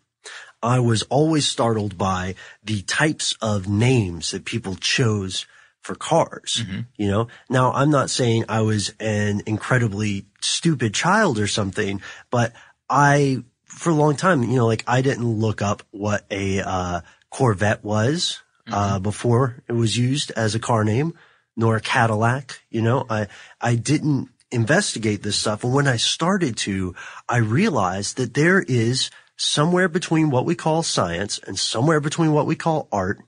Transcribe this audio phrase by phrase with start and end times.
[0.63, 2.35] I was always startled by
[2.65, 5.47] the types of names that people chose
[5.87, 6.65] for cars.
[6.65, 6.81] Mm-hmm.
[6.97, 12.53] You know, now I'm not saying I was an incredibly stupid child or something, but
[12.91, 17.01] I, for a long time, you know, like I didn't look up what a, uh,
[17.31, 21.15] Corvette was, uh, before it was used as a car name,
[21.57, 22.61] nor a Cadillac.
[22.71, 23.29] You know, I,
[23.61, 25.65] I didn't investigate this stuff.
[25.65, 26.95] And when I started to,
[27.29, 32.47] I realized that there is somewhere between what we call science and somewhere between what
[32.47, 33.19] we call art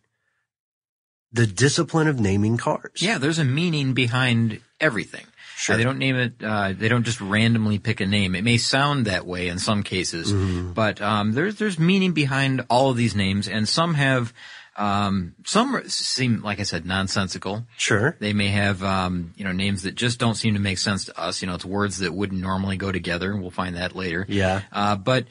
[1.32, 3.02] the discipline of naming cars.
[3.02, 5.26] Yeah, there's a meaning behind everything.
[5.58, 5.74] Sure.
[5.74, 6.34] Uh, they don't name it.
[6.42, 8.34] Uh, they don't just randomly pick a name.
[8.36, 10.72] It may sound that way in some cases, Mm-hmm.
[10.72, 14.32] but um, there's there's meaning behind all of these names, and some have
[14.76, 17.66] um, some seem like I said nonsensical.
[17.76, 18.16] Sure.
[18.20, 21.18] They may have um, you know names that just don't seem to make sense to
[21.20, 21.42] us.
[21.42, 23.36] You know, it's words that wouldn't normally go together.
[23.36, 24.24] We'll find that later.
[24.28, 24.62] Yeah.
[24.72, 25.26] Uh, but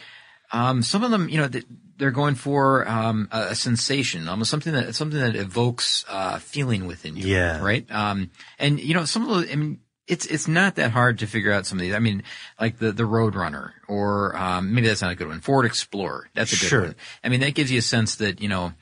[0.52, 1.66] um, some of them, you know, th-
[1.98, 6.86] they're going for um, a, a sensation, almost something that something that evokes uh, feeling
[6.86, 7.28] within you.
[7.28, 7.62] Yeah.
[7.62, 7.90] Right.
[7.90, 11.28] Um, and you know, some of the, I mean, it's it's not that hard to
[11.28, 11.94] figure out some of these.
[11.94, 12.24] I mean,
[12.60, 15.42] like the the Roadrunner, or um, maybe that's not a good one.
[15.42, 16.82] Ford Explorer, that's a good Sure.
[16.82, 16.96] one.
[17.24, 18.74] I mean, that gives you a sense that you know.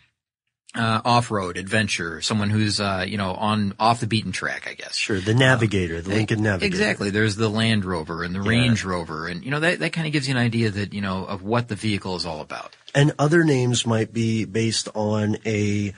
[0.78, 4.98] Uh, off-road adventure, someone who's, uh, you know, on, off the beaten track, I guess.
[4.98, 5.22] Sure.
[5.22, 6.66] The Navigator, the Lincoln Navigator.
[6.66, 7.10] Exactly.
[7.12, 10.12] There's the Land Rover and the Range Rover, and you know that that kind of
[10.12, 12.76] gives you an idea that you know of what the vehicle is all about.
[12.94, 15.94] And other names might be based on a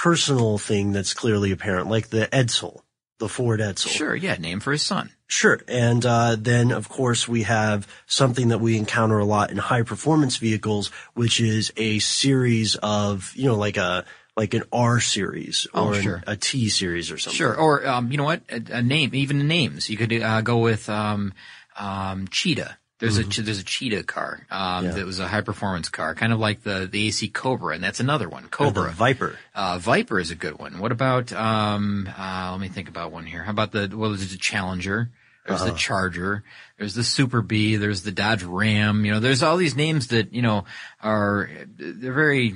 [0.00, 2.82] personal thing that's clearly apparent, like the Edsel,
[3.18, 3.88] the Ford Edsel.
[3.88, 5.10] Sure, yeah, name for his son.
[5.26, 5.60] Sure.
[5.68, 9.82] And uh, then, of course, we have something that we encounter a lot in high
[9.82, 14.04] performance vehicles, which is a series of, you know, like a
[14.36, 17.36] like an R series Oh, or an- a T series or something.
[17.36, 19.88] Sure, or um, you know what, a, a name, even names.
[19.88, 21.32] You could uh, go with um,
[21.78, 22.76] um, Cheetah.
[23.12, 24.86] There's a there's a Cheetah car um, Mm-hmm.
[24.86, 24.92] Yeah.
[24.92, 28.00] that was a high performance car, kind of like the the AC Cobra, and that's
[28.00, 28.44] another one.
[28.44, 28.90] The Cobra.
[28.92, 29.38] Viper.
[29.54, 30.78] Uh, Viper is a good one.
[30.78, 33.42] What about, um, uh, let me think about one here.
[33.44, 35.10] How about the, well, there's the Challenger.
[35.46, 35.72] There's Uh-huh.
[35.72, 36.42] the Charger.
[36.78, 37.76] There's the Super Bee.
[37.76, 39.04] There's the Dodge Ram.
[39.04, 40.64] You know, there's all these names that, you know,
[41.02, 42.54] are, they're very,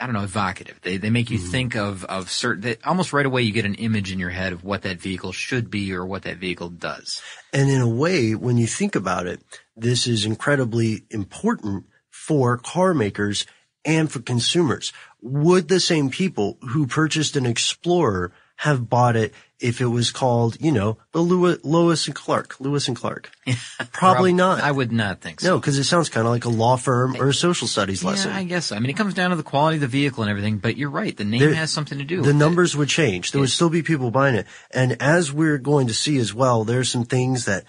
[0.00, 0.78] I don't know, evocative.
[0.82, 1.50] They, they make you Mm-hmm.
[1.52, 4.52] think of, of certain, they, almost right away you get an image in your head
[4.52, 7.22] of what that vehicle should be or what that vehicle does.
[7.52, 9.40] And in a way, when you think about it,
[9.76, 13.46] this is incredibly important for car makers
[13.84, 14.92] and for consumers.
[15.20, 20.56] Would the same people who purchased an Explorer have bought it if it was called,
[20.60, 23.30] you know, the Lewis, and Clark, Lewis and Clark?
[23.92, 24.60] Probably not.
[24.62, 25.48] I would not think so.
[25.50, 28.32] no, because it sounds kind of like a law firm or a social studies lesson.
[28.32, 28.66] I guess.
[28.66, 28.76] so.
[28.76, 30.90] I mean, it comes down to the quality of the vehicle and everything, but you're
[30.90, 31.14] right.
[31.16, 33.32] The name There- has something to do the with numbers would change.
[33.32, 34.46] There would still be people buying it.
[34.70, 37.64] And as we're going to see as well, there's some things that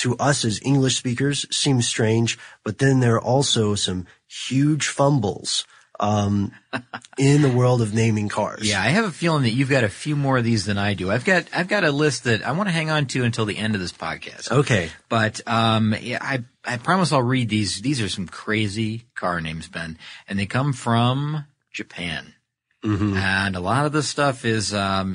[0.00, 5.66] to us as English speakers seems strange, but then there are also some huge fumbles
[6.00, 6.52] um,
[7.18, 8.68] in the world of naming cars.
[8.68, 10.94] Yeah, I have a feeling that you've got a few more of these than I
[10.94, 11.10] do.
[11.10, 13.58] I've got I've got a list that I want to hang on to until the
[13.58, 14.50] end of this podcast.
[14.50, 14.90] Okay.
[15.08, 17.82] But um, yeah, I I promise I'll read these.
[17.82, 22.34] These are some crazy car names, Ben, and they come from Japan.
[22.82, 23.14] Mm-hmm.
[23.14, 25.14] And a lot of this stuff is um,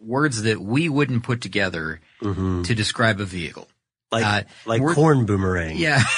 [0.00, 3.68] words that we wouldn't put together to describe a vehicle.
[4.12, 5.76] Like Uh, like corn boomerang.
[5.76, 6.02] Yeah.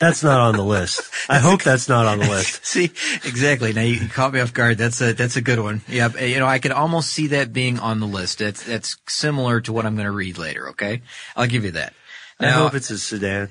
[0.00, 1.00] That's not on the list.
[1.30, 2.66] I hope that's not on the list.
[2.66, 2.84] See,
[3.24, 3.72] exactly.
[3.72, 4.76] Now you caught me off guard.
[4.76, 5.80] That's a that's a good one.
[5.88, 8.40] Yeah, you know, I could almost see that being on the list.
[8.40, 10.68] That's that's similar to what I'm going to read later.
[10.70, 11.00] Okay,
[11.34, 11.94] I'll give you that.
[12.38, 13.48] I hope it's a sedan.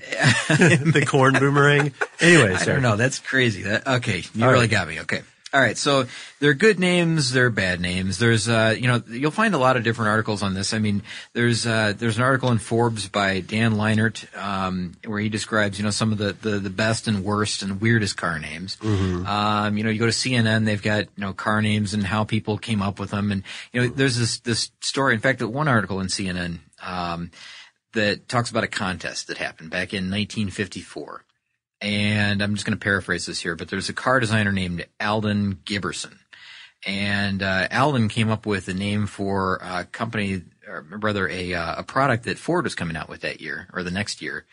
[0.47, 1.93] the corn boomerang.
[2.21, 2.95] Anyway, I don't know.
[2.95, 3.63] That's crazy.
[3.63, 4.21] That okay.
[4.35, 4.69] You All really right.
[4.69, 4.99] got me.
[4.99, 5.23] Okay.
[5.55, 5.77] All right.
[5.77, 6.05] So
[6.41, 7.31] they're good names.
[7.31, 8.17] They're bad names.
[8.17, 10.73] There's, uh, you know, you'll find a lot of different articles on this.
[10.73, 15.29] I mean, there's, uh, there's an article in Forbes by Dan Lienert, um, where he
[15.29, 18.75] describes, you know, some of the, the, the best and worst and weirdest car names.
[19.25, 22.25] Um, you know, you go to CNN, they've got, you know, car names and how
[22.25, 23.31] people came up with them.
[23.31, 23.41] And,
[23.71, 25.13] you know, there's this, this story.
[25.13, 27.31] In fact, one article in CNN, um,
[27.93, 31.24] that talks about a contest that happened back in 1954
[31.85, 35.59] and I'm just going to paraphrase this here, but there's a car designer named Alden
[35.65, 36.17] Giberson.
[36.83, 41.75] And uh, Alden came up with a name for a company, or rather a, uh,
[41.77, 44.45] a product that Ford was coming out with that year, or the next year,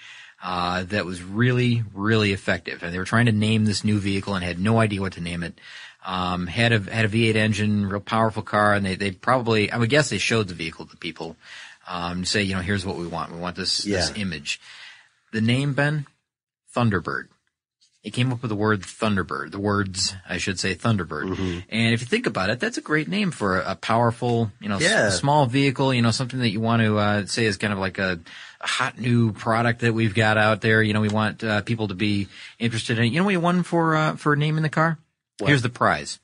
[0.43, 2.82] uh, that was really, really effective.
[2.82, 5.23] And they were trying to name this new vehicle and had no idea what to
[5.23, 5.58] name it.
[6.05, 9.78] Um, had a had a V8 engine, real powerful car, and they they probably I
[9.78, 11.37] would guess they showed the vehicle to people
[11.87, 13.32] um, to say, you know, here's what we want.
[13.32, 14.61] We want this this image.
[15.31, 16.06] The name Ben
[16.74, 17.28] Thunderbird.
[18.02, 21.28] He came up with the word Thunderbird, the words, I should say, Thunderbird.
[21.30, 21.58] Mm-hmm.
[21.69, 24.69] And if you think about it, that's a great name for a, a powerful, you
[24.69, 27.72] know, s- small vehicle, you know, something that you want to uh, say is kind
[27.72, 28.19] of like a,
[28.60, 30.82] a hot new product that we've got out there.
[30.82, 32.26] You know, we want uh, people to be
[32.58, 33.12] interested in it.
[33.12, 34.98] You know what he won for, uh, for naming the car?
[35.46, 36.18] Here's the prize.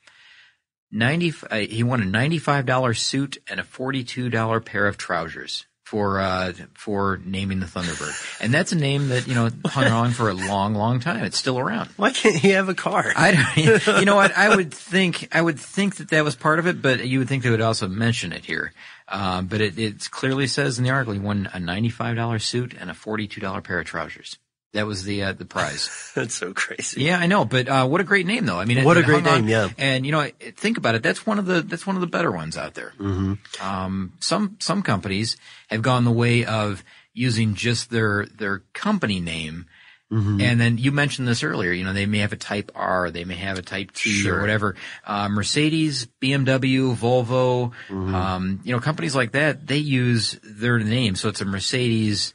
[0.90, 6.52] 90, uh, he won a $95 suit and a $42 pair of trousers for, uh,
[6.74, 8.42] for naming the Thunderbird.
[8.42, 11.24] And that's a name that, you know, hung on for a long, long time.
[11.24, 11.88] It's still around.
[11.96, 13.10] Why can't he have a car?
[13.16, 14.36] I don't, you know what?
[14.36, 17.28] I would think, I would think that that was part of it, but you would
[17.28, 18.74] think they would also mention it here.
[19.08, 22.90] Um, but it, it clearly says in the article he won a $95 suit and
[22.90, 24.36] a $42 pair of trousers.
[24.74, 25.88] That was the, uh, the prize.
[26.14, 27.02] That's so crazy.
[27.02, 28.58] Yeah, I know, but uh, what a great name, though.
[28.60, 29.68] I mean, it- What a it great hung on- name, yeah.
[29.78, 31.02] And you know, think about it.
[31.02, 32.92] That's one of the that's one of the better ones out there.
[33.00, 33.66] Mm-hmm.
[33.66, 35.36] Um, some some companies
[35.68, 36.84] have gone the way of
[37.14, 39.66] using just their their company name.
[40.12, 40.40] Mm-hmm.
[40.40, 43.24] And then you mentioned this earlier, you know, they may have a type R, they
[43.24, 44.38] may have a type T Sure.
[44.38, 44.74] or whatever.
[45.04, 48.14] Uh, Mercedes, BMW, Volvo, Mm-hmm.
[48.14, 51.14] um, you know, companies like that, they use their name.
[51.14, 52.32] So it's a Mercedes,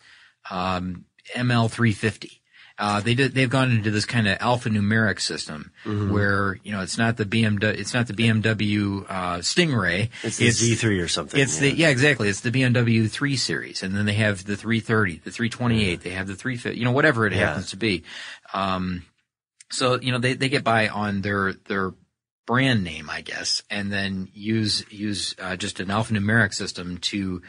[0.52, 2.40] um, ML350.
[2.80, 6.12] Uh, they did, they've gone into this kind of alphanumeric system Mm-hmm.
[6.12, 10.10] where, you know, it's not the BMW, it's not the BMW, uh, Stingray.
[10.24, 11.40] It's the Z3 or something.
[11.40, 12.30] It's the, yeah, exactly.
[12.30, 13.84] It's the BMW 3 Series.
[13.84, 17.28] And then they have the 330, the 328, they have the 350, you know, whatever
[17.28, 17.48] it Yeah.
[17.48, 18.04] happens to be.
[18.56, 19.04] Um,
[19.72, 21.94] so, you know, they, they get by on their, their
[22.48, 27.42] brand name, I guess, and then use, use, uh, just an alphanumeric system to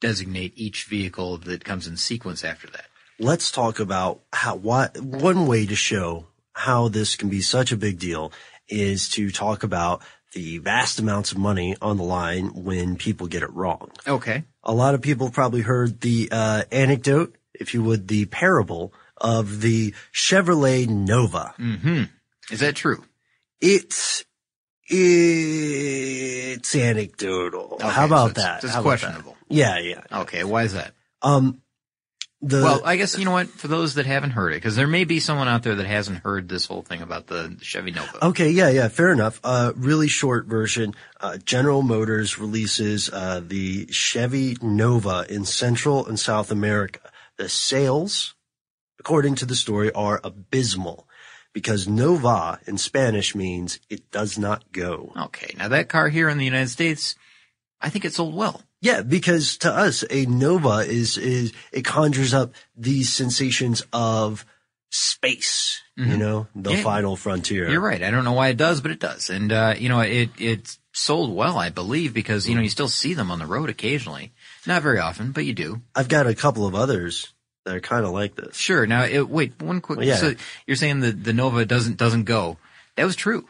[0.00, 2.86] designate each vehicle that comes in sequence after that.
[3.20, 7.76] Let's talk about how what one way to show how this can be such a
[7.76, 8.32] big deal
[8.68, 13.42] is to talk about the vast amounts of money on the line when people get
[13.42, 13.90] it wrong.
[14.06, 14.44] Okay.
[14.62, 19.60] A lot of people probably heard the uh, anecdote, if you would, the parable of
[19.60, 21.54] the Chevrolet Nova.
[21.58, 22.04] Mm-hmm.
[22.52, 23.04] Is that true?
[23.60, 24.24] It's
[24.92, 27.74] it's anecdotal.
[27.74, 28.64] Okay, How about so it's- that?
[28.64, 29.00] it's How about that?
[29.06, 29.36] questionable.
[29.48, 30.02] Yeah, yeah.
[30.12, 30.44] Okay.
[30.44, 30.92] Why is that?
[31.22, 31.60] Um,
[32.42, 33.48] the Well, I guess you know what.
[33.48, 36.18] For those that haven't heard it, because there may be someone out there that hasn't
[36.18, 38.26] heard this whole thing about the Chevy Nova.
[38.26, 39.40] Okay, yeah, yeah, fair enough.
[39.44, 40.94] Uh, really short version.
[41.20, 47.00] Uh, General Motors releases uh, the Chevy Nova in Central and South America.
[47.36, 48.34] The sales,
[48.98, 51.06] according to the story, are abysmal
[51.52, 55.12] because Nova in Spanish means it does not go.
[55.24, 55.54] Okay.
[55.58, 57.16] Now that car here in the United States,
[57.80, 58.62] I think it sold well.
[58.82, 64.44] Yeah, because to us, a Nova is, is, it conjures up these sensations of
[64.90, 66.78] space, you know, the Mm-hmm.
[66.78, 66.82] Yeah.
[66.82, 67.68] final frontier.
[67.70, 68.02] You're right.
[68.02, 69.28] I don't know why it does, but it does.
[69.30, 72.88] And, uh, you know, it, it's sold well, I believe, because you know you still
[72.88, 74.32] see them on the road occasionally.
[74.66, 75.82] Not very often, but you do.
[75.94, 77.32] I've got a couple of others
[77.64, 78.56] that are kind of like this.
[78.56, 78.86] Sure.
[78.86, 79.98] Now, it, wait, one quick.
[79.98, 80.16] Well, yeah.
[80.16, 80.34] So
[80.66, 82.56] you're saying that the Nova doesn't doesn't go.
[82.96, 83.46] That was true,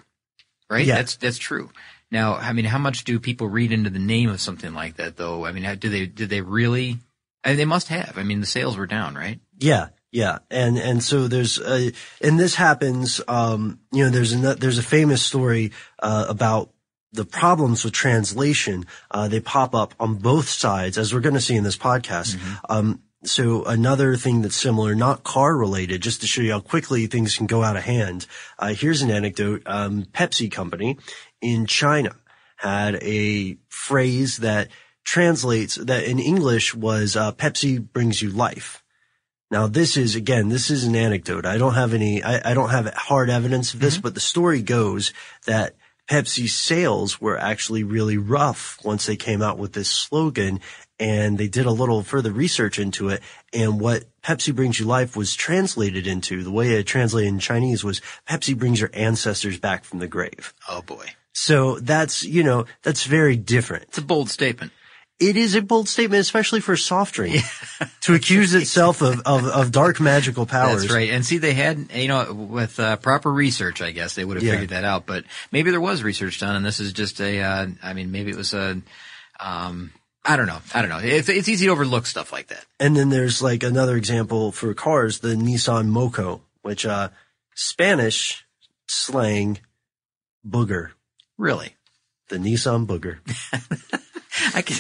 [0.68, 0.84] right?
[0.84, 0.96] Yeah.
[0.96, 1.70] That's that's true.
[2.10, 5.16] Now, I mean, how much do people read into the name of something like that,
[5.16, 5.46] though?
[5.46, 6.98] I mean, how, do they did they really?
[7.44, 8.18] I mean, they must have.
[8.18, 9.40] I mean, the sales were down, right?
[9.58, 11.90] Yeah, yeah, and and so there's uh,
[12.20, 13.20] and this happens.
[13.28, 16.72] Um, you know, there's a there's a famous story uh, about
[17.12, 18.86] the problems with translation.
[19.10, 22.38] Uh, they pop up on both sides, as we're going to see in this podcast.
[22.68, 27.06] Um, so another thing that's similar, not car related, just to show you how quickly
[27.06, 28.26] things can go out of hand.
[28.58, 29.62] Uh, here's an anecdote.
[29.66, 30.98] Um, Pepsi company
[31.40, 32.16] in China
[32.56, 34.68] had a phrase that
[35.04, 38.82] translates that in English was, uh, Pepsi brings you life.
[39.50, 41.44] Now this is again, this is an anecdote.
[41.44, 44.62] I don't have any, I, I don't have hard evidence of this, but the story
[44.62, 45.12] goes
[45.46, 45.74] that
[46.08, 50.60] Pepsi's sales were actually really rough once they came out with this slogan
[51.00, 53.22] and they did a little further research into it.
[53.52, 57.82] And what Pepsi brings you life was translated into the way it translated in Chinese
[57.82, 60.54] was Pepsi brings your ancestors back from the grave.
[60.68, 63.84] Oh boy, So that's, you know, that's very different.
[63.84, 64.72] it's a bold statement.
[65.18, 67.42] It is a bold statement, especially for soft drink
[68.02, 70.80] to accuse itself of, of, of dark magical powers.
[70.82, 71.10] That's right.
[71.10, 74.42] And see, they had, you know, with uh, proper research, I guess they would have
[74.44, 74.52] Yeah.
[74.52, 75.04] figured that out.
[75.04, 77.38] But maybe there was research done, and this is just a.
[77.42, 78.80] Uh, I mean, maybe it was a.
[79.38, 79.92] Um,
[80.32, 80.58] I don't know.
[80.74, 81.00] I don't know.
[81.02, 82.64] It's, it's easy to overlook stuff like that.
[82.78, 87.08] And then there's like another example for cars, the Nissan Moco, which, uh,
[87.54, 88.44] Spanish
[88.86, 89.58] slang
[90.46, 90.90] booger,
[91.36, 91.74] Really,
[92.28, 93.18] the Nissan booger.
[94.54, 94.76] I can.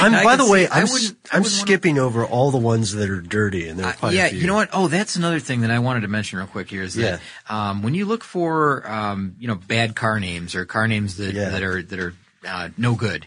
[0.00, 2.58] I'm, I by the way, see- I'm, I I'm wouldn't wanna- skipping over all the
[2.58, 4.40] ones that are dirty and there Uh, quite yeah, a few.
[4.40, 4.70] you know what?
[4.72, 7.82] Oh, that's another thing that I wanted to mention real quick here is that um,
[7.82, 11.50] when you look for um, you know bad car names or car names that Yeah.
[11.50, 12.14] that are that are
[12.46, 13.26] uh, no good,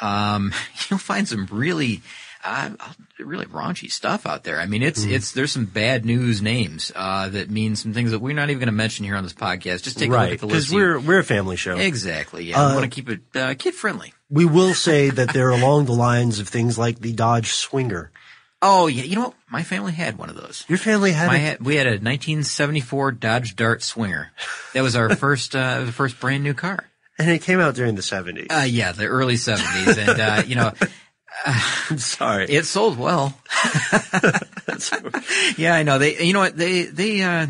[0.00, 0.52] um,
[0.90, 2.02] you'll find some really
[2.44, 2.70] uh,
[3.18, 4.60] really raunchy stuff out there.
[4.60, 5.10] I mean, it's Hmm.
[5.10, 8.60] it's there's some bad news names uh, that mean some things that we're not even
[8.60, 9.82] going to mention here on this podcast.
[9.82, 11.76] Just take a look at the list Because we're, we're a family show.
[11.76, 12.60] exactly yeah.
[12.62, 14.12] Uh, we want to keep it uh, kid friendly.
[14.30, 18.12] We will say that they're along the lines of things like the Dodge Swinger.
[18.62, 19.34] Oh yeah, you know what?
[19.50, 20.64] My family had one of those.
[20.68, 24.30] Your family had My a- we had a 1974 Dodge Dart Swinger.
[24.72, 26.84] That was our first, uh, the first brand new car.
[27.18, 28.46] And it came out during the 70s.
[28.50, 30.72] Uh, yeah, the early 70s, and uh, you know,
[31.44, 32.46] I'm sorry.
[32.46, 33.38] it sold well.
[35.56, 35.98] yeah, I know.
[35.98, 36.56] They, you know what?
[36.56, 37.46] They, they, uh,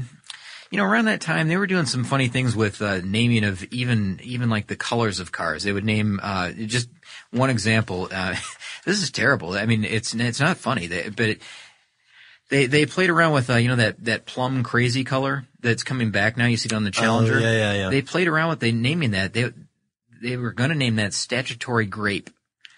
[0.71, 3.63] you know, around that time they were doing some funny things with uh, naming of
[3.73, 5.63] even, even like the colors of cars.
[5.63, 6.89] They would name uh, just
[7.31, 8.09] one example.
[8.11, 8.37] Uh,
[8.85, 9.53] this is terrible.
[9.53, 11.29] I mean, it's it's not funny, they, but.
[11.31, 11.43] It,
[12.49, 16.11] they they played around with uh, you know that that plum crazy color that's coming
[16.11, 16.47] back now.
[16.47, 17.37] You see it on the Challenger.
[17.37, 17.91] Oh, yeah, yeah, yeah.
[17.91, 19.51] They played around with they naming that they
[20.23, 22.31] they were going to name that statutory grape.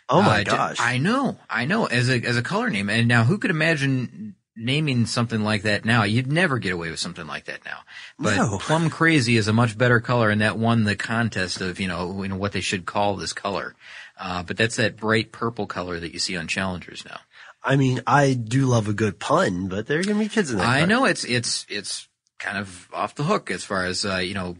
[0.08, 0.78] oh my Uh, gosh.
[0.80, 2.88] I know, I know, as a as a color name.
[2.90, 6.02] And now, who could imagine naming something like that now?
[6.02, 7.80] You'd never get away with something like that now.
[8.18, 8.58] But No.
[8.58, 12.22] plum crazy is a much better color, and that won the contest of you know
[12.22, 13.74] you know what they should call this color.
[14.20, 17.20] Uh, but that's that bright purple color that you see on Challengers now.
[17.68, 20.50] I mean, I do love a good pun, but there are going to be kids
[20.50, 20.66] in that.
[20.66, 22.08] I know it's it's it's
[22.38, 24.56] kind of off the hook as far as uh, you know.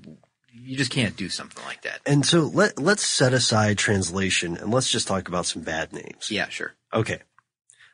[0.52, 2.00] You just can't do something like that.
[2.04, 6.30] And so let, let's set aside translation and let's just talk about some bad names.
[6.30, 6.74] Yeah, sure.
[6.92, 7.20] Okay.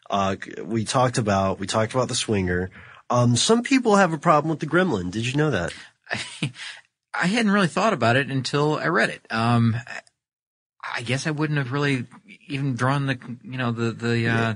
[0.08, 2.70] Uh, we talked about, we talked about the swinger.
[3.10, 5.10] Um, some people have a problem with the gremlin.
[5.10, 5.72] Did you know that?
[7.12, 9.24] I hadn't really thought about it until I read it.
[9.30, 10.00] Um, I-
[10.96, 12.06] I guess I wouldn't have really
[12.46, 14.54] even drawn the, you know, the, the, uh,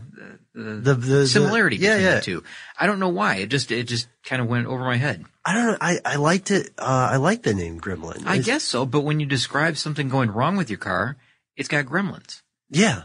[0.65, 2.15] the, The, the, the similarity yeah, between yeah.
[2.17, 2.45] the two.
[2.79, 3.37] I don't know why.
[3.37, 5.25] It just, it just kind of went over my head.
[5.45, 5.79] I don't know.
[5.81, 6.71] I, I liked it.
[6.79, 8.27] Uh, I like the name gremlin.
[8.27, 11.17] I It's- guess so, but when you describe something going wrong with your car,
[11.57, 12.43] it's got gremlins.
[12.71, 13.05] Yeah.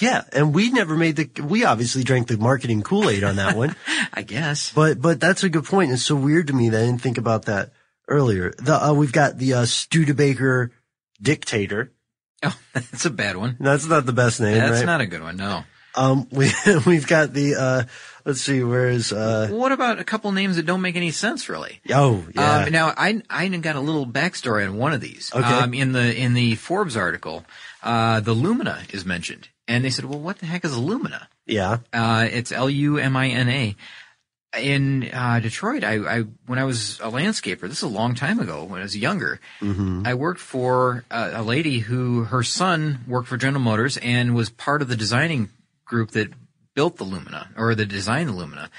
[0.00, 0.22] Yeah.
[0.32, 3.74] And we never made the, we obviously drank the marketing Kool-Aid on that one.
[4.14, 4.72] I guess.
[4.72, 5.92] But but that's a good point.
[5.92, 7.72] It's so weird to me that I didn't think about that
[8.08, 8.52] earlier.
[8.58, 10.70] The uh, we've got the uh, Studebaker
[11.20, 11.92] dictator.
[12.42, 13.56] Oh, that's a bad one.
[13.60, 14.86] That's not the best name, That's right?
[14.86, 15.36] not a good one.
[15.36, 15.64] No.
[15.94, 16.50] Um, we
[16.86, 17.82] we've got the uh,
[18.24, 21.80] let's see, where's uh, What about a couple names that don't make any sense, really?
[21.90, 25.30] oh yeah, Um, now I I got a little backstory on one of these.
[25.34, 25.44] Okay.
[25.46, 27.44] Um, in the in the Forbes article,
[27.82, 31.78] uh, the Lumina is mentioned, and they said, "Well, what the heck is Lumina?" yeah,
[31.92, 33.76] Uh, it's L U M I N A.
[34.58, 38.40] In uh, Detroit, I, I when I was a landscaper, this is a long time
[38.40, 38.64] ago.
[38.64, 43.36] When I was younger, I worked for a, a lady who her son worked for
[43.36, 45.50] General Motors and was part of the designing
[45.90, 46.32] group that
[46.74, 48.70] built the Lumina or the designed the Lumina.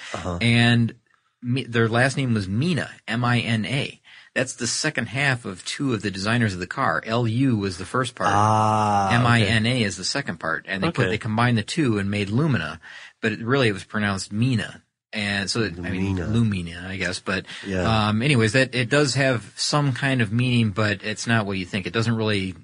[0.41, 0.96] And
[1.44, 4.00] me, their last name was Mina, M I N A.
[4.34, 7.03] That's the second half of two of the designers of the car.
[7.06, 8.30] LU was the first part.
[8.32, 9.15] Ah, okay.
[9.18, 10.65] M-I-N-A is the second part.
[10.70, 12.80] And they put, they combined the two and made Lumina,
[13.22, 14.84] but it really it was pronounced Mina.
[15.12, 16.27] And so, I mean, Lumina.
[16.27, 18.08] Lumina, I guess, but, Yeah.
[18.08, 21.65] um, anyways, that, it does have some kind of meaning, but it's not what you
[21.65, 21.86] think.
[21.86, 22.56] It doesn't really,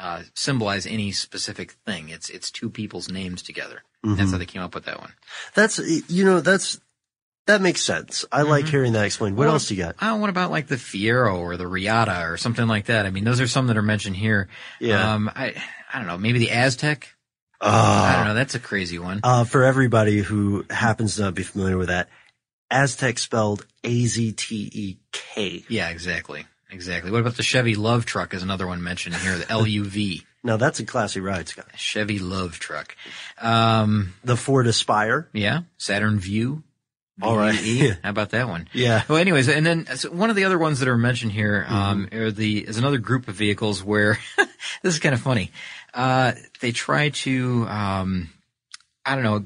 [0.00, 2.08] uh, symbolize any specific thing.
[2.08, 3.82] It's, it's two people's names together.
[4.04, 4.16] Mm-hmm.
[4.16, 5.12] That's how they came up with that one.
[5.54, 5.78] That's
[6.10, 6.80] you know that's
[7.46, 8.24] that makes sense.
[8.32, 9.36] I like hearing that explained.
[9.36, 9.96] What Well, else do you got?
[10.00, 13.04] Oh, what about like the Fiero or the Reatta or something like that?
[13.06, 14.48] I mean, those are some that are mentioned here.
[14.78, 15.14] Yeah.
[15.14, 15.54] Um, I,
[15.92, 17.04] I don't know, maybe the Aztek?
[17.60, 18.34] I Ah, don't know.
[18.34, 19.20] That's a crazy one.
[19.22, 22.08] uh, for everybody who happens to not be familiar with that,
[22.72, 25.64] Aztek spelled A Z T E K.
[25.68, 26.46] Yeah, exactly.
[26.72, 27.10] Exactly.
[27.10, 30.24] What about the Chevy Love Truck is another one mentioned here, the LUV.
[30.42, 31.66] Now that's a classy ride, Scott.
[31.76, 32.96] Chevy Love Truck.
[33.38, 35.28] Um, The Ford Aspire.
[35.34, 36.62] yeah, Saturn Vue.
[37.20, 37.54] All right.
[38.02, 38.66] How about that one?
[38.72, 39.02] Yeah.
[39.06, 42.06] Well, anyways, and then so one of the other ones that are mentioned here um,
[42.06, 42.16] Mm-hmm.
[42.18, 44.18] are the is another group of vehicles where
[44.82, 45.50] this is kind of funny.
[45.92, 48.30] Uh, they try to um,
[49.04, 49.44] I don't know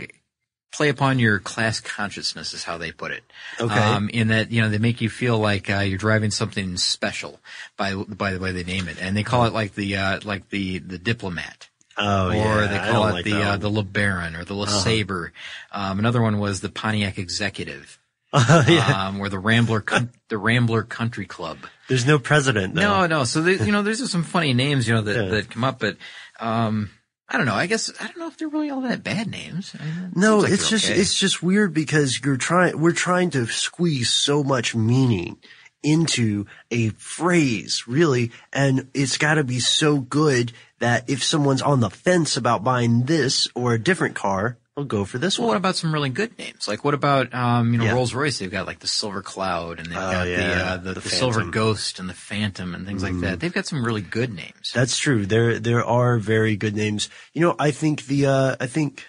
[0.74, 3.22] play upon your class consciousness is how they put it.
[3.60, 3.74] Okay.
[3.74, 7.40] Um, in that you know they make you feel like uh, you're driving something special
[7.76, 10.50] by by the way they name it, and they call it like the uh, like
[10.50, 12.66] the the diplomat Oh or yeah.
[12.66, 15.30] they call it like the uh, the LeBaron or the LeSabre.
[15.70, 18.00] Um, another one was the Pontiac Executive,
[18.34, 19.06] yeah.
[19.08, 19.84] um, or the Rambler
[20.28, 21.58] the Rambler Country Club.
[21.88, 22.74] There's no president.
[22.74, 22.80] Though.
[22.80, 23.24] No, no.
[23.24, 25.28] So they, you know, there's just some funny names, you know, that Yeah.
[25.30, 25.96] that come up, but
[26.40, 26.90] um,
[27.28, 27.54] I don't know.
[27.54, 29.74] I guess I don't know if they're really all that bad names.
[29.78, 31.00] I mean, No, like it's just okay.
[31.00, 35.38] it's just weird because you're trying we're trying to squeeze so much meaning
[35.82, 41.80] into a phrase, really, and it's got to be so good that if someone's on
[41.80, 45.56] the fence about buying this or a different car, they'll go for this Well, what
[45.56, 46.66] about some really good names?
[46.68, 47.92] Like what about um, you know Yeah.
[47.94, 48.38] Rolls Royce?
[48.38, 51.08] They've got like the Silver Cloud and they've Oh, got the uh, the, the the,
[51.08, 53.40] Silver Ghost and the Phantom and things like that.
[53.40, 54.72] They've got some really good names.
[54.74, 55.26] That's true.
[55.26, 57.08] There there are very good names.
[57.32, 59.04] You know, I think the uh I think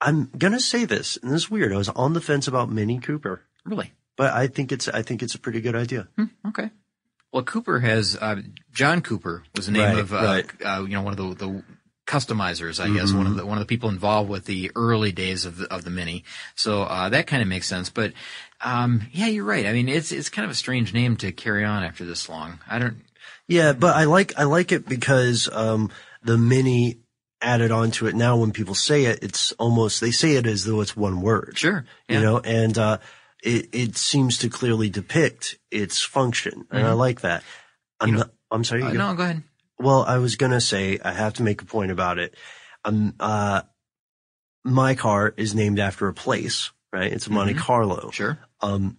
[0.00, 1.72] I'm gonna say this, and this is weird.
[1.72, 3.92] I was on the fence about Mini Cooper, really.
[4.16, 6.08] but I think it's I think it's a pretty good idea.
[6.48, 6.70] Okay.
[7.32, 8.36] Well, Cooper has uh,
[8.72, 10.46] John Cooper was the name Right, of uh, right.
[10.64, 11.62] Uh, you know one of the the
[12.06, 15.44] customizers, I guess one of the one of the people involved with the early days
[15.44, 16.24] of the, of the Mini.
[16.54, 17.90] So uh, that kind of makes sense.
[17.90, 18.12] But
[18.60, 19.66] um, yeah, you're right.
[19.66, 22.60] I mean, it's it's kind of a strange name to carry on after this long.
[22.70, 22.98] I don't.
[23.48, 25.90] Yeah, but I like I like it because um
[26.22, 26.98] the mini
[27.42, 28.14] added onto it.
[28.14, 31.54] Now when people say it, it's almost they say it as though it's one word.
[31.56, 31.84] Sure.
[32.08, 32.98] You know, and uh
[33.42, 36.66] it it seems to clearly depict its function.
[36.70, 37.42] And I like that.
[38.00, 38.82] I'm not I'm sorry.
[38.82, 39.00] you Mm-hmm.
[39.00, 39.10] Uh, go.
[39.12, 39.42] no, go ahead.
[39.78, 42.34] Well, I was gonna say I have to make a point about it.
[42.84, 43.62] Um, uh,
[44.64, 47.12] my car is named after a place, right?
[47.12, 47.58] It's Monte Mhm.
[47.58, 48.10] Carlo.
[48.10, 48.38] Sure.
[48.60, 48.96] Um,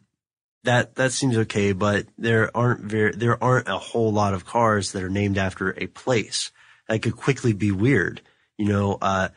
[0.63, 4.91] that that seems okay, but there aren't very there aren't a whole lot of cars
[4.91, 6.51] that are named after a place.
[6.87, 8.21] That could quickly be weird.
[8.57, 9.29] You know, uh,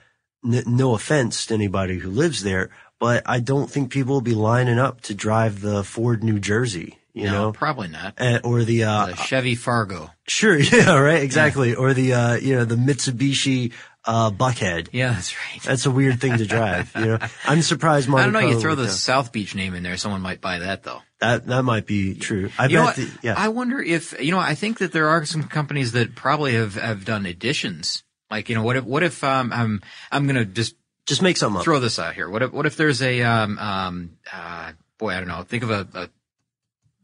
[0.44, 4.34] n- no offense to anybody who lives there, but I don't think people will be
[4.34, 6.98] lining up to drive the Ford New Jersey.
[7.12, 8.20] You no, know, probably not.
[8.20, 10.10] uh, or the uh, the Chevy Fargo.
[10.26, 11.74] Sure, yeah, right, exactly.
[11.74, 13.72] Or the uh, you know, the Mitsubishi
[14.04, 14.88] uh Buckhead.
[14.92, 15.62] Yeah, that's right.
[15.62, 16.92] That's a weird thing to drive.
[16.94, 18.08] You know, I'm surprised.
[18.08, 18.40] I don't know.
[18.40, 18.88] You throw the.
[18.88, 21.00] South Beach name in there, someone might buy that though.
[21.20, 22.50] that that might be true.
[22.58, 22.96] I You bet.
[22.96, 24.38] The, yeah, I wonder if you know.
[24.38, 28.04] I think that there are some companies that probably have have done additions.
[28.30, 31.58] Like you know, what if what if um, I'm I'm gonna just just make something
[31.58, 31.64] up.
[31.64, 32.30] throw this out here.
[32.30, 35.42] What if what if there's a um um uh boy I don't know.
[35.42, 36.08] Think of a, a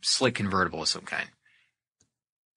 [0.02, 1.28] slick convertible of some kind.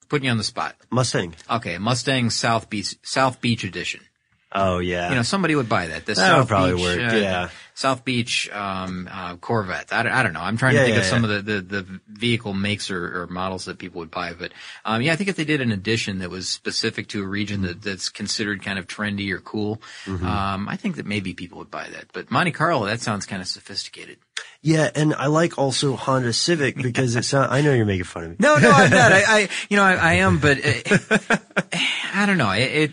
[0.10, 0.75] Putting you on the spot.
[0.89, 1.36] Mustang.
[1.49, 4.02] Okay, Mustang South Beach South Beach Edition.
[4.51, 5.09] Oh yeah.
[5.09, 6.05] You know, somebody would buy that.
[6.05, 7.49] The That would probably Beach, work, uh, yeah.
[7.75, 9.93] South Beach um, uh, Corvette.
[9.93, 10.41] I, don't- I don't know.
[10.41, 11.35] I'm trying Yeah, to think yeah, of some yeah.
[11.38, 14.33] of the, the, the vehicle makes or, or models that people would buy.
[14.33, 14.51] But
[14.85, 17.62] um, yeah, I think if they did an edition that was specific to a region
[17.62, 20.25] that, that's considered kind of trendy or cool, Mm-hmm.
[20.25, 22.05] um, I think that maybe people would buy that.
[22.12, 24.17] But Monte Carlo, that sounds kind of sophisticated.
[24.62, 27.49] yeah, and I like also Honda Civic because it sounds.
[27.51, 28.35] I know you're making fun of me.
[28.39, 29.12] No, no, I'm not.
[29.13, 31.38] I, I you know, I, I am, but uh,
[32.13, 32.51] I don't know.
[32.51, 32.91] It, it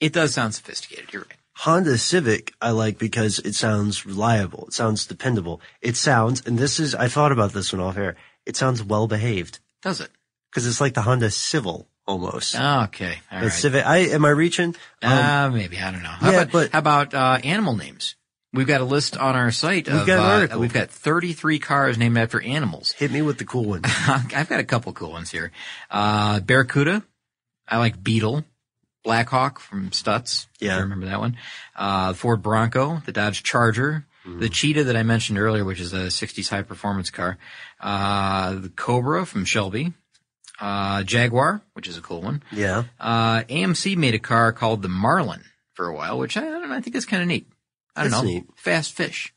[0.00, 1.12] it does sound sophisticated.
[1.12, 1.34] You're right.
[1.56, 4.64] Honda Civic I like because it sounds reliable.
[4.68, 5.60] It sounds dependable.
[5.82, 8.16] It sounds, and this is I thought about this one off air.
[8.46, 10.10] It sounds well behaved Does it?
[10.50, 12.54] because it's like the Honda Civil almost.
[12.56, 13.18] Okay.
[13.30, 13.52] All the right.
[13.52, 13.84] Civic.
[13.86, 14.74] I am I reaching?
[15.02, 16.08] Um, Uh, maybe I don't know.
[16.08, 18.16] How yeah, about, but- how about uh, animal names?
[18.52, 19.86] We've got a list on our site.
[19.86, 22.90] We've of, got an uh, we've got 33 cars named after animals.
[22.90, 23.84] hit me with the cool ones.
[24.08, 25.52] I've got a couple cool ones here.
[25.90, 27.04] Uh, Barracuda.
[27.68, 28.44] I like Beetle.
[29.04, 30.46] Blackhawk from Stutz.
[30.60, 30.76] Yeah.
[30.76, 31.36] you remember that one.
[31.76, 36.06] Uh, Ford Bronco, the Dodge Charger, The Cheetah that I mentioned earlier, which is a
[36.08, 37.38] 60s high performance car.
[37.80, 39.92] Uh, the Cobra from Shelby.
[40.60, 42.42] Uh, Jaguar, which is a cool one.
[42.52, 42.84] Yeah.
[43.00, 46.68] Uh, AMC made a car called the Marlin for a while, which I, I don't
[46.68, 47.46] know, I think is kind of neat.
[47.96, 48.28] I don't That's know.
[48.28, 48.44] neat.
[48.56, 49.32] Fast fish.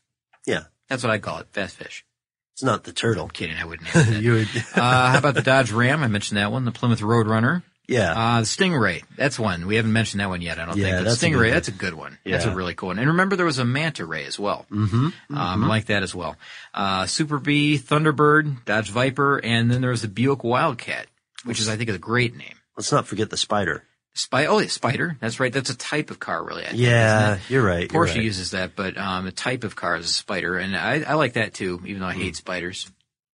[0.46, 0.64] Yeah.
[0.90, 1.46] That's what I call it.
[1.52, 2.04] Fast fish.
[2.52, 3.24] It's not the turtle.
[3.24, 3.56] I'm kidding.
[3.56, 3.88] I wouldn't
[4.22, 6.02] you would, uh, how about the Dodge Ram?
[6.02, 6.66] I mentioned that one.
[6.66, 7.62] The Plymouth Roadrunner.
[7.88, 8.12] Yeah.
[8.12, 9.02] Uh, the Stingray.
[9.16, 9.66] That's one.
[9.66, 10.96] We haven't mentioned that one yet, I don't Yeah, think.
[10.98, 11.50] But that's a Stingray, one.
[11.50, 12.18] that's a good one.
[12.24, 12.32] Yeah.
[12.32, 12.98] That's a really cool one.
[12.98, 14.66] And remember there was a Manta Ray as well.
[14.70, 15.06] mm-hmm.
[15.36, 16.36] Um, I like that as well.
[16.72, 21.06] Uh, Super Bee, Thunderbird, Dodge Viper, and then there was the Buick Wildcat,
[21.44, 22.54] which is, I think, is a great name.
[22.76, 23.84] Let's not forget the spider.
[24.16, 25.16] Spy, oh, yeah, Spider.
[25.20, 25.52] That's right.
[25.52, 26.62] That's a type of car, really.
[26.64, 27.90] I think, Yeah, you're right.
[27.92, 28.22] you're Porsche right.
[28.24, 31.32] uses that, but um, a type of car is a Spider, and I, I like
[31.32, 32.88] that too, even though I hate spiders.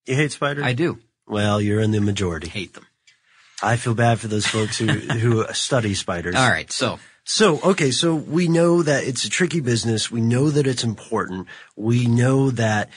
[0.07, 0.65] You hate spiders?
[0.65, 2.49] I do Well, you're in the majority.
[2.49, 2.87] hate them.
[3.63, 6.35] I feel bad for those folks who who study spiders.
[6.37, 10.11] All right, so So, okay, so we know that it's a tricky business.
[10.11, 11.47] We know that it's important.
[11.77, 12.89] We know that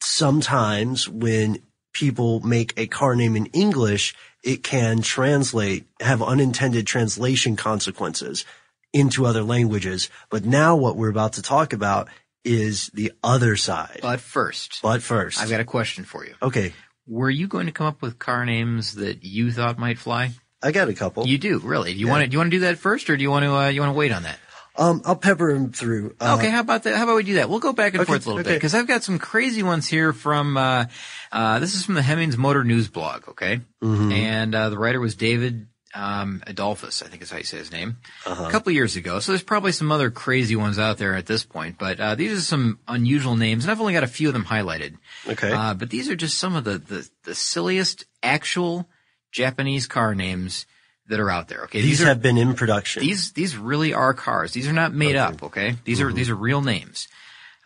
[0.00, 7.56] sometimes when people make a car name in English, it can translate, have unintended translation
[7.56, 8.44] consequences
[8.92, 10.10] into other languages.
[10.30, 12.08] But now what we're about to talk about
[12.44, 14.00] is the other side.
[14.02, 16.34] but first, But first, I've got a question for you.
[16.42, 16.74] okay,
[17.06, 20.32] Were you going to come up with car names that you thought might fly?
[20.62, 21.26] I got a couple.
[21.26, 21.92] You do, really.
[21.92, 22.12] Do you Yeah.
[22.12, 22.28] want to?
[22.28, 23.54] Do you want to do that first, or do you want to?
[23.54, 24.38] Uh, you want to wait on that?
[24.76, 26.16] um, I'll pepper them through.
[26.20, 26.96] Uh, okay, how about that?
[26.96, 27.48] How about we do that?
[27.48, 29.86] We'll go back and Okay, forth a little bit because I've got some crazy ones
[29.86, 30.56] here from.
[30.56, 30.86] Uh,
[31.30, 33.28] uh, this is from the Hemmings Motor News blog.
[33.28, 34.10] Okay, Mm-hmm.
[34.12, 37.70] and uh, the writer was David um, Adolphus, I think is how you say his
[37.70, 37.96] name.
[38.26, 38.44] Uh-huh.
[38.46, 41.44] A couple years ago, so there's probably some other crazy ones out there at this
[41.44, 44.34] point, but uh, these are some unusual names, and I've only got a few of
[44.34, 44.96] them highlighted.
[45.28, 45.52] Okay.
[45.52, 48.88] Uh, but these are just some of the, the, the silliest actual
[49.32, 50.66] Japanese car names
[51.08, 51.64] that are out there.
[51.64, 51.80] Okay.
[51.82, 53.02] These are, have been in production.
[53.02, 54.52] these, these really are cars.
[54.52, 55.42] These are not made up.
[55.42, 55.76] Okay.
[55.84, 56.08] These Mm-hmm.
[56.08, 57.08] are, these are real names.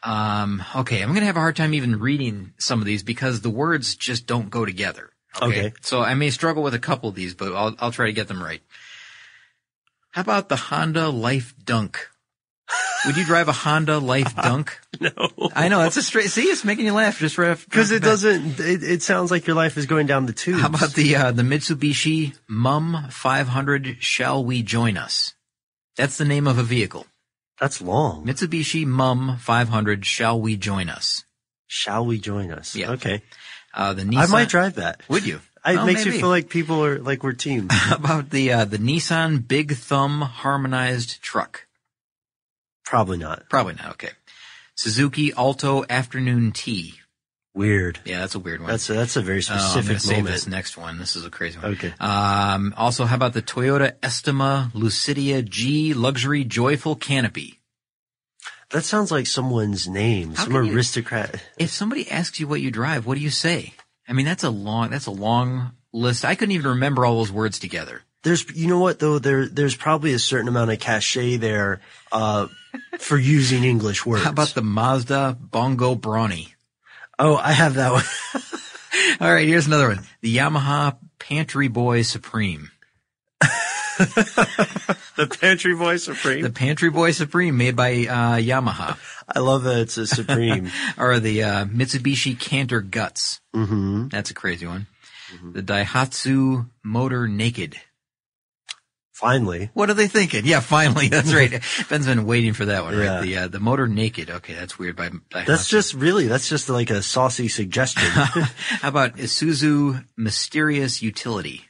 [0.02, 1.02] Um, okay.
[1.02, 3.94] I'm going to have a hard time even reading some of these because the words
[3.96, 5.10] just don't go together.
[5.40, 5.72] Okay.
[5.82, 8.28] So I may struggle with a couple of these, but I'll, I'll try to get
[8.28, 8.60] them right.
[10.12, 12.08] How about the Honda Life Dunk?
[13.06, 14.78] Would you drive a Honda Life Dunk?
[15.00, 15.10] no.
[15.54, 16.30] I know that's a straight.
[16.30, 18.08] See, it's making you laugh just right Because it bat.
[18.10, 18.58] doesn't.
[18.60, 20.60] It, it sounds like your life is going down the tubes.
[20.60, 23.98] How about the uh, the Mitsubishi Mum 500?
[24.00, 25.34] Shall we join us?
[25.96, 27.06] That's the name of a vehicle.
[27.60, 28.26] That's long.
[28.26, 30.04] Mitsubishi Mum 500.
[30.04, 31.24] Shall we join us?
[31.66, 32.74] Shall we join us?
[32.74, 32.90] Yeah.
[32.92, 33.22] Okay.
[33.78, 34.18] Uh, the Nissan.
[34.18, 35.00] I might drive that.
[35.08, 35.36] Would you?
[35.64, 36.16] It Oh, makes maybe.
[36.16, 37.68] you feel like people are like we're team.
[37.92, 41.66] About the uh, the Nissan Big Thumb harmonized truck?
[42.84, 43.48] Probably not.
[43.48, 43.90] Probably not.
[43.92, 44.10] Okay.
[44.74, 46.94] Suzuki Alto Afternoon Tea.
[47.54, 47.98] Weird.
[48.04, 48.70] Yeah, that's a weird one.
[48.70, 50.34] That's a, that's a very Oh, specific save moment.
[50.34, 50.98] this next one.
[50.98, 51.72] This is a crazy one.
[51.72, 51.92] Okay.
[51.98, 57.57] Um, also, how about the Toyota Estima Lucida G Luxury Joyful Canopy?
[58.70, 60.34] That sounds like someone's name.
[60.34, 61.42] How Some you- aristocrat.
[61.58, 63.72] If somebody asks you what you drive, what do you say?
[64.06, 66.24] I mean, that's a long, that's a long list.
[66.24, 68.02] I couldn't even remember all those words together.
[68.24, 69.18] There's, you know what though?
[69.18, 71.80] There, there's probably a certain amount of cachet there,
[72.12, 72.48] uh,
[72.98, 74.24] for using English words.
[74.24, 76.54] How about the Mazda Bongo Brawny?
[77.18, 78.04] Oh, I have that one.
[79.20, 80.00] All right, here's another one.
[80.20, 82.70] The Yamaha Pantry Boy Supreme.
[85.18, 86.42] the Pantry Boy Supreme.
[86.42, 88.96] The Pantry Boy Supreme made by uh, Yamaha.
[89.28, 90.70] I love that it's a Supreme.
[90.96, 93.40] Or the uh, Mitsubishi Canter Guts.
[93.54, 94.08] mm-hmm.
[94.08, 94.86] That's a crazy one.
[95.52, 97.76] The Daihatsu Motor Naked.
[99.12, 99.68] Finally.
[99.74, 100.46] What are they thinking?
[100.46, 101.08] Yeah, finally.
[101.10, 101.60] That's right.
[101.90, 103.16] Ben's been waiting for that one, Yeah.
[103.16, 103.22] right?
[103.22, 104.30] The uh, the Motor Naked.
[104.30, 104.94] Okay, that's weird.
[104.94, 105.46] By Daihatsu.
[105.46, 108.04] That's just really, that's just like a saucy suggestion.
[108.08, 111.64] How about Isuzu Mysterious Utility?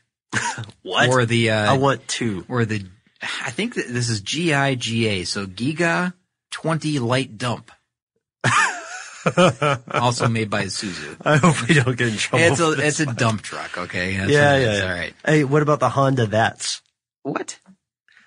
[0.82, 1.08] what?
[1.08, 2.44] Or the uh, I want two.
[2.50, 2.84] or the
[3.22, 5.26] I think that this is GIGA.
[5.26, 6.12] So Giga
[6.50, 7.70] 20 Light Dump.
[9.90, 11.16] also made by Isuzu.
[11.24, 12.44] I hope we don't get in trouble.
[12.44, 13.00] It's a for this.
[13.00, 13.76] it's a dump truck.
[13.76, 14.16] Okay.
[14.16, 14.82] That's yeah, yeah, yeah.
[14.84, 15.14] All right.
[15.24, 16.80] Hey, what about the Honda That's?
[17.22, 17.58] What?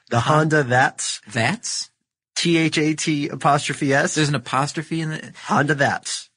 [0.10, 0.34] The uh-huh.
[0.34, 1.22] Honda That's?
[1.32, 1.90] That's
[2.36, 4.16] T H A T apostrophe S?
[4.16, 5.34] there's an apostrophe in the.
[5.46, 6.30] Honda That's.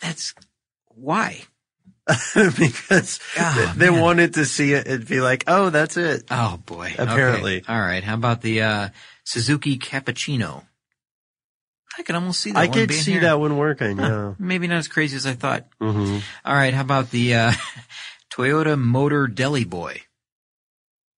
[0.00, 0.34] That's
[0.88, 1.42] why.
[2.58, 4.00] because Ah, they man.
[4.00, 6.24] wanted to see it and be like, oh, that's it.
[6.30, 6.86] Oh boy.
[6.92, 7.02] Okay.
[7.02, 7.62] Apparently.
[7.68, 8.02] All right.
[8.04, 8.88] How about the uh,
[9.24, 10.64] Suzuki Cappuccino?
[11.98, 12.58] I could almost see that.
[12.58, 13.20] I one see here.
[13.22, 14.34] that one working, yeah.
[14.38, 15.66] Maybe not as crazy as I thought.
[15.80, 16.72] hmm All right.
[16.72, 17.52] How about the uh,
[18.32, 20.00] Toyota Motor Deli Boy?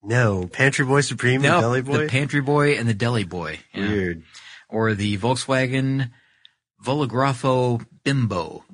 [0.03, 1.99] No, Pantry Boy Supreme, No, the Deli Boy?
[1.99, 3.61] the Pantry Boy and the Deli Boy.
[3.73, 3.89] Yeah.
[3.89, 4.23] Weird.
[4.69, 6.11] Or the Volkswagen
[6.85, 8.65] Volugrafo Bimbo.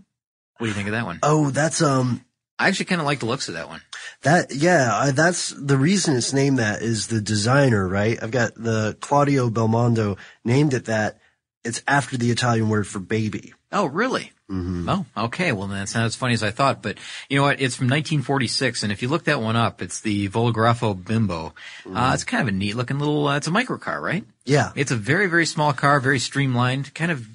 [0.59, 1.19] What do you think of that one?
[1.23, 2.25] Oh, that's, um,
[2.59, 3.81] I actually kind of like the looks of that one.
[4.23, 8.19] that, yeah, I, that's the reason it's named that is the designer, right?
[8.21, 11.21] I've got the Claudio Belmondo named it that
[11.65, 13.55] It's after the Italian word for baby.
[13.71, 14.33] Oh, really?
[14.51, 14.89] Mm-hmm.
[14.89, 15.53] Oh, okay.
[15.53, 16.83] Well, that's not as funny as I thought.
[16.83, 16.97] But
[17.29, 17.61] you know what?
[17.61, 21.53] It's from 1946, and if you look that one up, it's the Volugrafo Bimbo.
[21.87, 23.29] Uh, it's kind of a neat looking little.
[23.29, 24.25] Uh, it's a microcar, right?
[24.47, 24.73] Yeah.
[24.75, 27.29] It's a very, very small car, very streamlined, kind of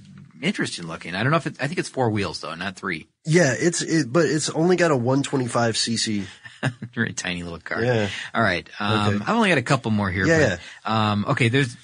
[0.44, 1.16] interesting looking.
[1.16, 3.08] I don't know if it, I think it's four wheels though, not three.
[3.26, 6.26] Yeah, it's it, but it's only got a 125 cc.
[6.94, 7.84] very tiny little car.
[7.84, 8.10] Yeah.
[8.34, 8.68] All right.
[8.80, 9.24] Um, Okay.
[9.26, 10.26] I've only got a couple more here.
[10.26, 11.50] Yeah, but, Um, okay.
[11.50, 11.76] There's.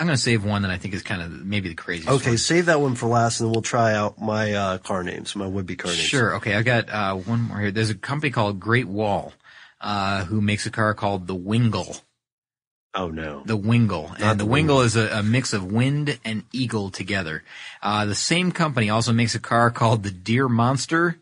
[0.00, 2.08] I'm going to save one that I think is kind of maybe the craziest.
[2.08, 2.38] Okay, one.
[2.38, 5.46] save that one for last, and then we'll try out my uh, car names, my
[5.46, 6.00] would-be car names.
[6.02, 6.36] Sure.
[6.36, 6.54] Okay.
[6.56, 7.70] I got uh, one more here.
[7.70, 9.32] There's a company called Great Wall,
[9.80, 11.94] uh, who makes a car called the Wingle.
[12.94, 13.42] Oh no.
[13.46, 14.08] The Wingle.
[14.10, 17.42] Not And the the Wingle is a, a mix of wind and eagle together.
[17.82, 21.18] Uh, the same company also makes a car called the Deer Monster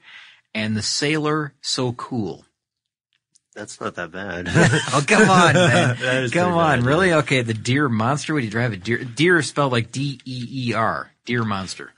[0.52, 2.44] and the Sailor So Cool.
[3.54, 4.48] That's not that bad.
[4.92, 5.54] Oh, come on,
[6.00, 6.30] man.
[6.30, 6.80] Come on.
[6.80, 7.12] bad, Really?
[7.12, 7.42] Okay.
[7.42, 8.34] The Deer Monster.
[8.34, 9.04] Would you drive a deer?
[9.04, 11.10] Deer is spelled like D-E-E-R.
[11.24, 11.92] Deer Monster.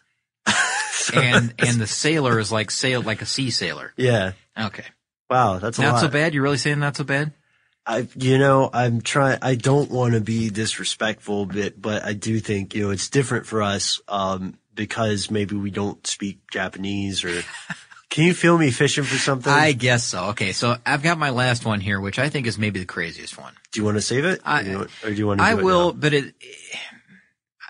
[1.14, 3.92] and, and the sailor is like sail, like a sea sailor.
[3.96, 4.32] yeah.
[4.58, 4.84] Okay.
[5.30, 6.00] Wow, that's a Not lot.
[6.02, 6.34] so bad.
[6.34, 7.32] You're really saying not so bad?
[7.86, 9.38] I, you know, I'm trying.
[9.42, 13.46] I don't want to be disrespectful, but but I do think you know it's different
[13.46, 17.42] for us um, because maybe we don't speak Japanese or.
[18.10, 19.50] Can you feel me fishing for something?
[19.50, 20.24] I guess so.
[20.26, 23.38] Okay, so I've got my last one here, which I think is maybe the craziest
[23.38, 23.54] one.
[23.72, 24.42] do you want to save it?
[24.44, 25.44] I- or, do you want, or do you want to?
[25.46, 26.34] I do it will, but it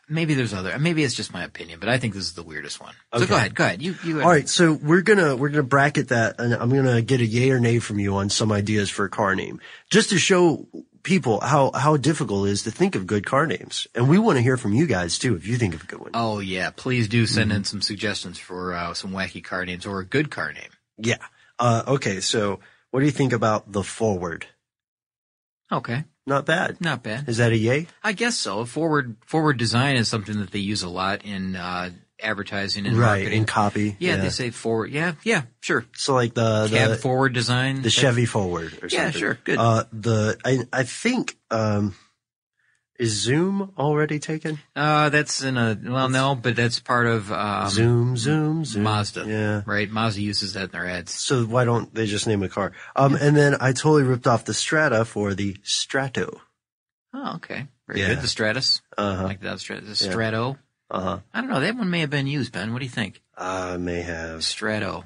[0.09, 0.79] maybe there's other.
[0.79, 2.95] Maybe it's just my opinion, but I think this is the weirdest one.
[3.17, 3.83] So go ahead, go ahead.
[3.83, 4.21] You you.
[4.23, 7.51] All right, so we're gonna we're gonna bracket that, and I'm gonna get a yay
[7.51, 9.61] or nay from you on some ideas for a car name,
[9.91, 10.67] just to show
[11.03, 14.37] people how how difficult it is to think of good car names, and we want
[14.37, 16.11] to hear from you guys too if you think of a good one.
[16.15, 17.57] Oh yeah, please do send Mm-hmm.
[17.59, 20.71] in some suggestions for uh, some wacky car names or a good car name.
[20.99, 21.19] Yeah.
[21.59, 22.61] Uh, okay, so
[22.91, 24.47] what do you think about the forward?
[25.71, 26.81] Okay, Not bad.
[26.81, 27.29] not bad.
[27.29, 27.87] Is that a yay?
[28.03, 28.65] I guess so.
[28.65, 33.19] Forward forward design is something that they use a lot in uh, advertising and right
[33.23, 33.39] marketing.
[33.39, 33.97] in copy.
[33.99, 34.93] yeah, they say forward.
[34.93, 35.85] Yeah, yeah, sure.
[35.95, 37.83] so like the Cab the, forward design.
[37.83, 39.59] the Chevy forward or Yeah, sure, good.
[39.59, 41.95] Uh, the I I think um,
[43.03, 44.59] is Zoom already taken?
[44.77, 48.83] Uh, that's in a well, no, but that's part of um, Zoom, Zoom, Zoom.
[48.85, 49.25] Mazda.
[49.27, 49.63] Yeah.
[49.67, 49.91] right.
[49.91, 51.13] Mazda uses that in their ads.
[51.13, 52.73] So why don't they just name a car?
[52.97, 56.41] Um, and then I totally ripped off the Strata for the Strato.
[57.15, 58.09] Oh, okay, very Yeah.
[58.09, 58.23] good.
[58.23, 59.25] The Stratus, Uh-huh.
[59.25, 59.59] like that.
[59.61, 60.57] The Strato.
[60.91, 61.19] Uh huh.
[61.35, 61.61] I don't know.
[61.61, 62.73] That one may have been used, Ben.
[62.73, 63.21] What do you think?
[63.37, 64.45] I may have.
[64.45, 65.05] Strato.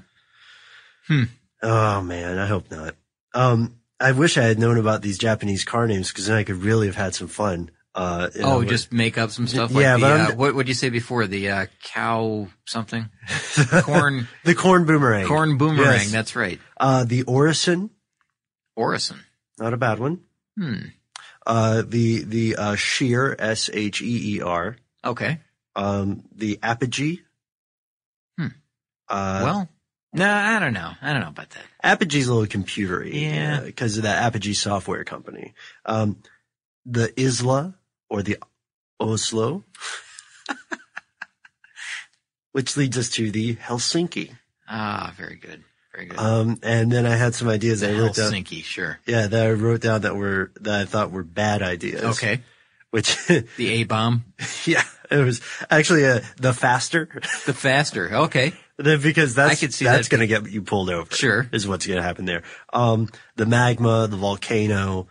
[1.09, 1.25] Hmm.
[1.63, 2.95] Oh man, I hope not.
[3.35, 6.57] Um, I wish I had known about these Japanese car names because then I could
[6.63, 7.71] really have had some fun.
[7.97, 9.71] Uh, Oh, know, just make up some stuff.
[9.71, 13.09] Yeah, like but the, I'm- uh, what would you say before the uh, cow something?
[13.83, 15.27] corn the corn boomerang.
[15.27, 15.93] corn boomerang.
[15.93, 16.13] Yes.
[16.13, 16.61] That's right.
[16.77, 17.89] Uh, the Orison,
[18.77, 19.19] Orison.
[19.59, 20.21] not a bad one.
[20.59, 20.77] Hmm.
[21.47, 24.77] Uh, the the uh, Sheer, S H E E R.
[25.05, 25.41] Okay.
[25.75, 27.21] Um, the Apogee.
[28.39, 28.47] Hmm.
[29.09, 29.69] Uh, well,
[30.13, 30.93] no, I don't know.
[31.01, 31.65] I don't know about that.
[31.83, 33.13] Apogee's a little computery.
[33.23, 33.61] Yeah.
[33.61, 35.55] Because of that Apogee software company.
[35.87, 36.19] Um,
[36.85, 37.75] the Isla
[38.09, 38.39] or the
[39.01, 39.65] Oslo.
[42.53, 44.35] which leads us to the Helsinki.
[44.67, 45.63] Ah, very good.
[45.93, 46.19] Very good.
[46.19, 48.33] Um, and then I had some ideas the I wrote down.
[48.33, 48.99] Helsinki, sure.
[49.07, 52.03] Yeah, that I wrote down that were, that I thought were bad ideas.
[52.03, 52.41] Okay.
[52.91, 54.25] Which, The A bomb.
[54.65, 57.21] yeah, it was actually uh, the faster.
[57.45, 58.15] The faster.
[58.15, 58.55] Okay.
[58.79, 61.15] Because that's I could see that's that going to get you pulled over.
[61.15, 61.47] Sure.
[61.53, 62.43] is what's going to happen there.
[62.73, 65.09] Um, the magma, the volcano,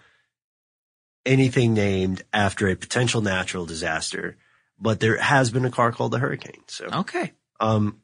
[1.26, 4.38] anything named after a potential natural disaster.
[4.80, 6.64] But there has been a car called the Hurricane.
[6.68, 7.32] So, Okay.
[7.60, 8.02] um,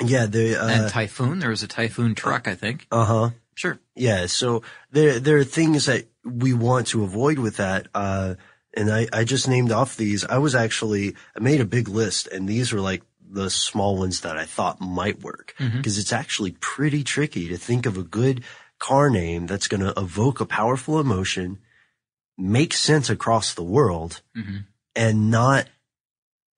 [0.00, 1.38] yeah, the and uh typhoon.
[1.38, 2.86] There was a typhoon truck, I think.
[2.92, 3.30] Uh huh.
[3.54, 3.78] Sure.
[3.94, 4.26] Yeah.
[4.26, 7.88] So there there are things that we want to avoid with that.
[7.94, 8.34] Uh,
[8.74, 10.24] and I I just named off these.
[10.24, 14.20] I was actually I made a big list, and these were like the small ones
[14.20, 18.44] that I thought might work because it's actually pretty tricky to think of a good
[18.78, 21.58] car name that's going to evoke a powerful emotion,
[22.38, 24.64] make sense across the world, Mhm.
[24.94, 25.66] and not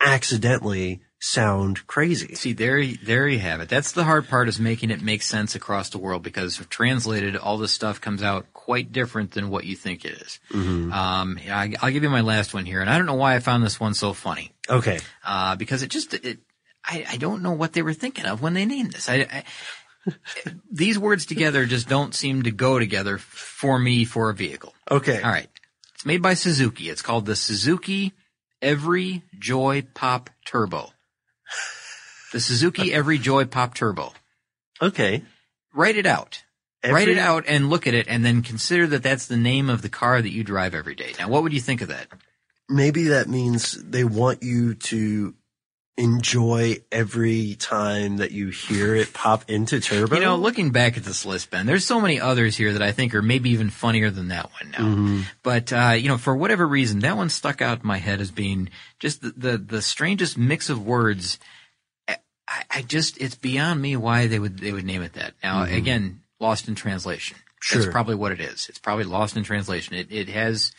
[0.01, 2.35] accidentally sound crazy.
[2.37, 3.69] See, there, there you have it.
[3.69, 7.37] That's the hard part is making it make sense across the world because if translated,
[7.37, 10.38] all this stuff comes out quite different than what you think it is.
[10.53, 10.93] Mm-hmm.
[10.93, 13.41] Um, I, I'll give you my last one here, and I don't know why I
[13.41, 14.53] found this one so funny.
[14.71, 15.01] Okay.
[15.25, 16.38] Uh, because it just, it,
[16.85, 19.09] I, I don't know what they were thinking of when they named this.
[19.09, 19.45] I, I
[20.71, 24.73] these words together just don't seem to go together for me for a vehicle.
[24.88, 25.21] Okay.
[25.21, 25.49] All right.
[26.09, 26.88] Made by Suzuki.
[26.88, 28.14] It's called the Suzuki
[28.62, 30.94] Every Joy Pop Turbo.
[32.33, 34.14] The Suzuki Every Joy Pop Turbo.
[34.81, 35.23] Okay.
[35.75, 36.44] Write it out.
[36.83, 39.83] Write it out and look at it and then consider that that's the name of
[39.83, 41.12] the car that you drive every day.
[41.18, 42.07] Now, what would you think of that?
[42.68, 45.35] maybe that means they want you to
[45.99, 50.15] enjoy every time that you hear it pop into turbo.
[50.15, 52.93] You know, looking back at this list, Ben, there's so many others here that I
[52.93, 54.79] think are maybe even funnier than that one now.
[54.79, 55.21] Mm-hmm.
[55.43, 58.31] But uh, you know, for whatever reason, that one stuck out in my head as
[58.31, 61.39] being just the the, the strangest mix of words.
[62.07, 62.17] I,
[62.71, 65.35] I just it's beyond me why they would they would name it that.
[65.43, 67.37] Now, again, lost in translation.
[67.37, 67.45] Mm-hmm.
[67.61, 67.83] Sure.
[67.83, 68.69] That's probably what it is.
[68.69, 69.97] It's probably lost in translation.
[69.97, 70.73] It it has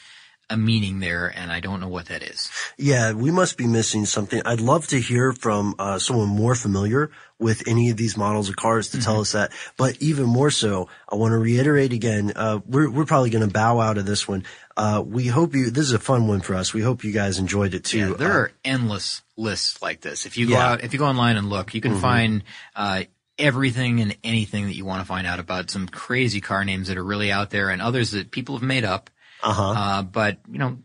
[0.49, 2.49] a meaning there, and I don't know what that is.
[2.77, 4.41] Yeah, we must be missing something.
[4.45, 8.55] I'd love to hear from uh, someone more familiar with any of these models of
[8.55, 9.51] cars to tell us that.
[9.77, 13.53] But even more so, I want to reiterate again, uh, we're, we're probably going to
[13.53, 14.43] bow out of this one.
[14.75, 16.73] Uh, we hope you, this is a fun one for us.
[16.73, 17.97] We hope you guys enjoyed it too.
[17.99, 20.25] Yeah, there Uh, are endless lists like this.
[20.25, 20.71] If you go Yeah.
[20.71, 22.43] out, if you go online and look, you can find
[22.75, 23.03] uh,
[23.37, 26.97] everything and anything that you want to find out about some crazy car names that
[26.97, 29.09] are really out there, and others that people have made up.
[29.43, 29.69] Uh-huh.
[29.77, 30.77] Uh, but you know,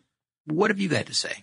[0.47, 1.43] what have you got to say?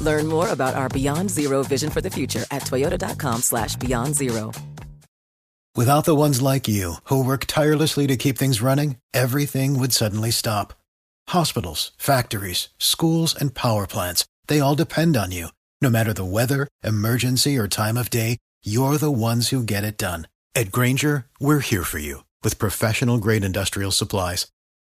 [0.00, 4.52] Learn more about our Beyond Zero vision for the future at toyota.com slash beyond zero.
[5.74, 10.30] Without the ones like you, who work tirelessly to keep things running, everything would suddenly
[10.30, 10.74] stop.
[11.28, 15.48] Hospitals, factories, schools, and power plants, they all depend on you.
[15.80, 19.96] No matter the weather, emergency, or time of day, you're the ones who get it
[19.96, 20.26] done.
[20.54, 24.46] At Grainger, we're here for you with professional grade industrial supplies.